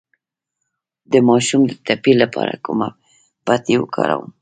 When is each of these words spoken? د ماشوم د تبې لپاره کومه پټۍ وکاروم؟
د 1.11 1.13
ماشوم 1.27 1.61
د 1.67 1.71
تبې 1.85 2.13
لپاره 2.21 2.53
کومه 2.65 2.87
پټۍ 3.45 3.75
وکاروم؟ 3.79 4.29